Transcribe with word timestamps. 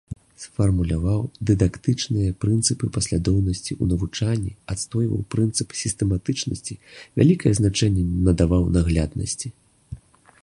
Сфармуляваў 0.43 1.19
дыдактычныя 1.47 2.29
прынцыпы 2.45 2.85
паслядоўнасці 2.95 3.71
ў 3.81 3.91
навучанні, 3.91 4.53
адстойваў 4.75 5.21
прынцып 5.35 5.77
сістэматычнасці, 5.81 6.77
вялікае 7.21 7.51
значэнне 7.59 8.07
надаваў 8.29 8.63
нагляднасці. 8.79 9.53